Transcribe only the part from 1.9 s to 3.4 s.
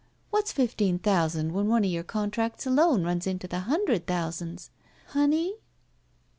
your contracts alone runs